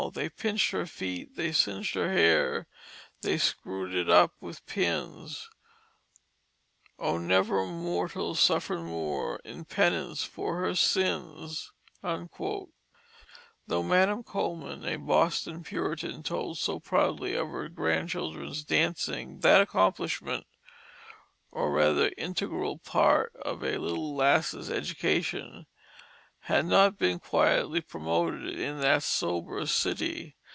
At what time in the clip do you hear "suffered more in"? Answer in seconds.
8.33-9.63